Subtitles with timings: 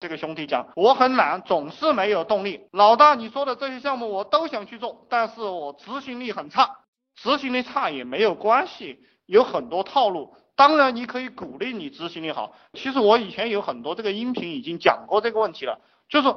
[0.00, 2.68] 这个兄弟讲，我很懒，总是没有动力。
[2.72, 6.78] 老大，你说的这些项目我都想去做，但是我执行力很差。
[7.16, 10.36] 执行力差也没有关系，有很多套路。
[10.54, 12.54] 当然，你可以鼓励你执行力好。
[12.74, 16.28] 其实我以前有很多这个音频已经讲过这个问题了，就是。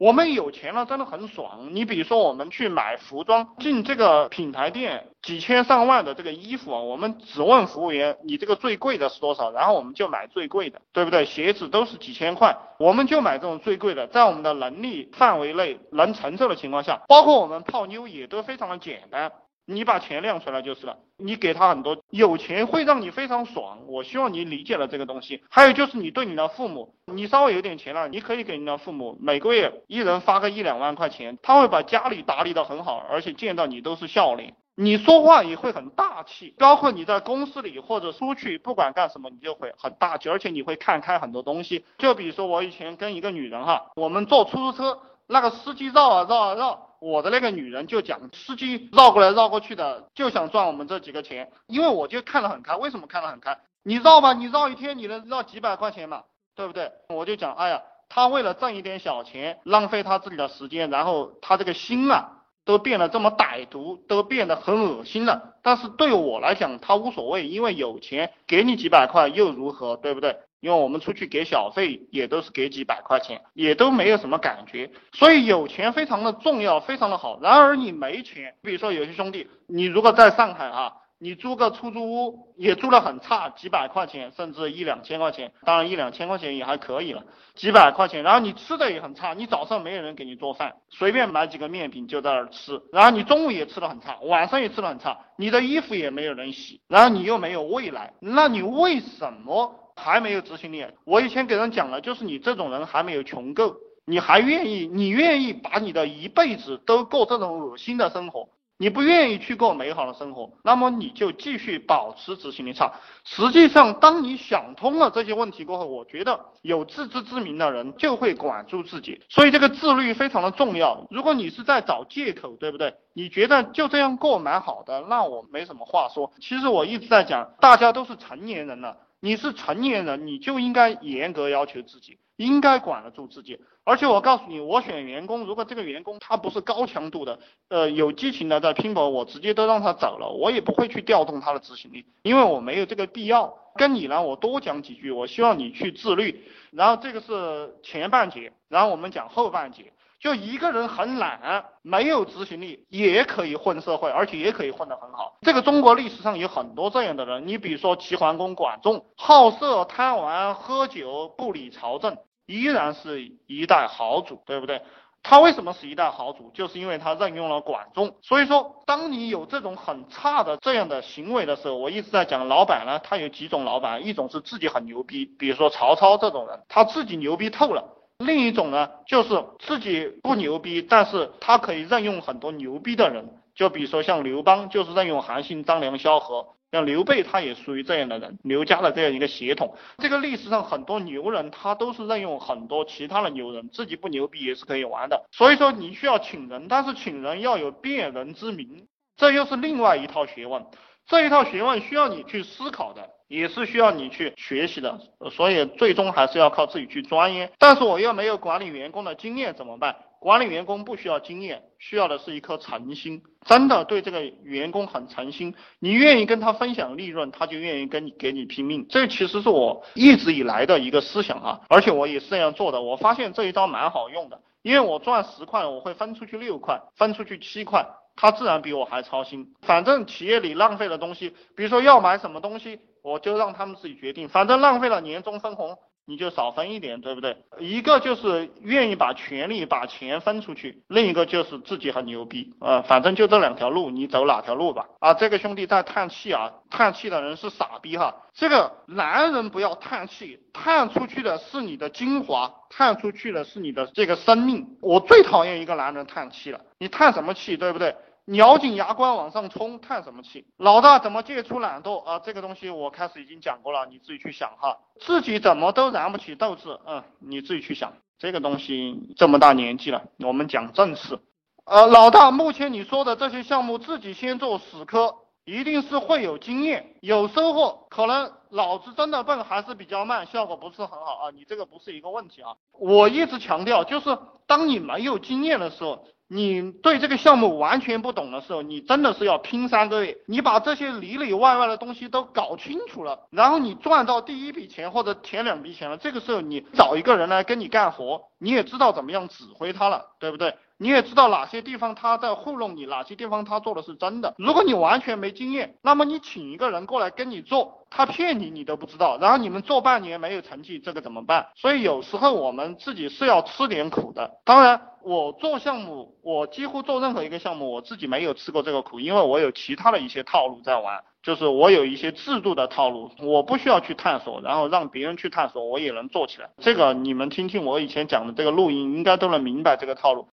[0.00, 1.68] 我们有钱了，真的很爽。
[1.72, 11.26] 你比如说，我们去买服装，进这个品牌店，几千上万的这个衣服啊，我们只问服务员，你这个最贵的是多少，然后我们就买最贵的，对不对？
[11.26, 19.30] 鞋子都是几千块，我们就买这种最贵的，在我们的能力范围内能承受的情况下，包括我们泡妞也都非常的简单。
[19.66, 23.78] 你把钱亮出来就是了，你给他很多，有钱会让你非常爽。
[23.86, 25.42] 我希望你理解了这个东西。
[25.48, 34.54] 还有就是你对你的父母，你稍微有点钱了，你可以给你的父母每个月一人发个一两万块钱，他会把家里打理的很好，而且见到你都是笑脸。
[34.76, 41.84] 你说话也会很大气，包括你在公司里或者出去，不管干什么，你就会很大气，而且你会看开很多东西。
[41.98, 46.89] 就比如说我以前跟一个女人哈，我们坐出租车，那个司机绕啊绕啊绕。
[47.00, 51.50] 我的那个女人就讲，司机绕过来绕过去的，就想赚我们这几个钱。
[51.66, 53.58] 因为我就看得很开，为什么看得很开？
[53.82, 56.92] 你绕吧，你绕一天，你能绕几百块钱嘛，对不对？
[57.08, 62.39] 我就讲，哎呀，他为了挣一点小钱，浪费他自己的时间，然后他这个心啊，
[62.70, 65.54] 都变得这么歹毒，都变得很恶心了。
[65.60, 70.36] 但是对我来讲，他无所谓，因为有钱，给你几百块又如何，对不对？
[70.60, 77.40] 因为我们出去给小费也都是给几百块钱，也都没有什么感觉，所以有钱非常的重要，非常的好。
[77.42, 99.76] 然而你没钱，比如说有些兄弟，你如果在上海啊，你租个出租屋也租的很差，几百块钱，甚至一两千块钱，当然一两千块钱也还可以了，几百块钱，然后你吃的也很差，你早上没有人给你做饭，随便买几个面饼就在那儿吃，然后你中午也吃的很差，晚上也吃的很差，你的衣服也没有人洗，然后你又没有未来，那你为什么？
[99.96, 100.86] 还没有执行力。
[101.04, 108.48] 我以前给人讲了，就是你这种人还没有穷够，你还愿意，你愿意把你的一辈子都过这种恶心的生活，
[108.80, 112.90] 你不愿意去过美好的生活，那么你就继续保持执行力差。
[113.24, 119.20] 实际上，当你想通了这些问题过后，我觉得有自知之明的人就会管住自己。
[119.28, 121.06] 所以这个自律非常的重要。
[121.10, 122.94] 如果你是在找借口，对不对？
[123.12, 126.32] 你觉得就这样过蛮好的，那我没什么话说。
[126.40, 128.96] 其实我一直在讲，大家都是成年人了。
[129.20, 133.60] 你是成年人，你就应该严格要求自己，应该管得住自己。
[133.84, 143.54] 而且我告诉你，我选员工，如果这个员工他不是高强度的，呃，有激情的在拼搏，我直接都让他走了，我也不会去调动他的执行力，因为我没有这个必要。
[143.76, 146.44] 跟你呢，我多讲几句，我希望你去自律。
[146.72, 149.92] 然后这个是前半节，然后我们讲后半节。
[150.18, 155.38] 就一个人很懒，没有执行力，也可以混社会，而且也可以混得很好。
[155.40, 162.18] 这个中国历史上有很多这样的人，你比如说齐桓公管仲，好色贪玩喝酒不理朝政，
[162.50, 164.82] 依然是一代豪主，对不对？
[165.22, 166.50] 他为什么是一代豪主？
[166.54, 168.16] 就是因为他任用了管仲。
[168.22, 177.96] 所以说，当你有这种很差的这样的行为的时候，我一直在讲，老板呢，他有几种老板，一种是自己很牛逼，比如说曹操这种人，他自己牛逼透了。
[178.18, 189.76] 另一种呢，就是自己不牛逼，但是他可以任用很多牛逼的人，就比如说像刘邦，就是任用韩信、张良、萧何，像刘备，他也属于这样的人，刘家的这样一个血统。
[189.98, 195.26] 这个历史上很多牛人，他都是任用很多其他的牛人，自己不牛逼也是可以玩的。
[195.32, 198.86] 所以说你需要请人，但是请人要有辨人之明，
[199.16, 200.64] 这又是另外一套学问。
[201.06, 205.00] 这一套学问需要你去思考的，也是需要你去学习的，
[205.32, 207.50] 所以最终还是要靠自己去钻研。
[207.58, 209.96] 但是我又没有管理员工的经验怎么办？
[210.20, 218.86] 管理员工不需要经验，需要的是一颗诚心，真的对这个员工很诚心，你愿意跟他分享利润，他就愿意跟你给你拼命。
[218.90, 222.82] 这其实是我一直以来的一个思想啊，而且我也是这样做的。
[222.82, 227.86] 我发现这一招蛮好用的，因为我赚十块，我会分出去六块，分出去七块。
[228.16, 229.54] 他自然比我还操心。
[229.62, 234.28] 反正企业里浪费的东西，比如说要买什么东西，我就让他们自己决定。
[234.28, 235.78] 反正浪费了年终分红，
[236.10, 237.36] 你就少分一点，对不对？
[237.60, 242.82] 一个就是愿意把权力、把钱分出去，另一个就是自己很牛逼啊。
[242.82, 244.88] 反正就这两条路，你走哪条路吧。
[244.98, 248.16] 啊，这个兄弟在叹气啊，叹气的人是傻逼哈。
[248.34, 254.66] 这个男人不要叹气，叹出去的是你的精华，叹出去的是你的这个生命。
[254.82, 257.94] 我最讨厌一个男人叹气了，你叹什么气，对不对？
[258.34, 260.46] 咬紧牙关往上冲，叹什么气？
[260.56, 262.20] 老大怎么戒除懒惰啊？
[262.20, 264.78] 这个东西我开始已经讲过了，你自己去想哈。
[265.00, 267.92] 自己怎么都燃不起斗志，嗯，你自己去想。
[268.18, 271.18] 这个东西这么大年纪了，我们讲正事。
[271.64, 277.86] 呃，老大，目前你说的这些项目，自己先做死磕，一定是会有经验、有收获。
[277.90, 281.30] 可能脑子真的笨，还是比较慢，效果不是很好啊。
[281.34, 282.54] 你这个不是一个问题啊。
[282.72, 284.16] 我一直强调，就是
[284.46, 286.04] 当你没有经验的时候。
[286.32, 300.54] 你对这个项目完全不懂的时候，你真的是要拼三个月，你把这些里里外外的东西都搞清楚了，然后你赚到第一笔钱或者前两笔钱了，这个时候你找一个人来跟你干活，你也知道怎么样指挥他了，对不对？
[300.76, 304.34] 你也知道哪些地方他在糊弄你，哪些地方他做的是真的。
[304.38, 311.48] 如果你完全没经验，那么你请一个人过来跟你做，他骗你你都不知道，然后你们做半年没有成绩，这个怎么办？
[311.56, 314.80] 所以有时候我们自己是要吃点苦的，当然。
[315.02, 326.50] 我做项目，我几乎做任何一个项目，我自己没有吃过这个苦，因为我有其他的一些套路在玩，就是我有一些制度的套路，我不需要去探索，然后让别人去探索，我也能做起来。
[326.58, 330.28] 这个你们听听我以前讲的这个录音，应该都能明白这个套路。